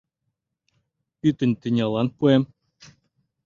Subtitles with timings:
[1.19, 2.43] Пӱтынь тӱнялан пуэм».